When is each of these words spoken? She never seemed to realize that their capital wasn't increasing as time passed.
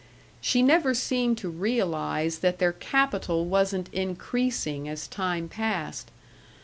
She 0.41 0.63
never 0.63 0.95
seemed 0.95 1.37
to 1.37 1.49
realize 1.51 2.39
that 2.39 2.57
their 2.57 2.71
capital 2.73 3.45
wasn't 3.45 3.87
increasing 3.93 4.89
as 4.89 5.07
time 5.07 5.47
passed. 5.47 6.09